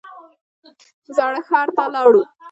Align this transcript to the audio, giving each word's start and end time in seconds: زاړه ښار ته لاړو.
زاړه 1.15 1.41
ښار 1.47 1.67
ته 1.75 1.83
لاړو. 1.93 2.21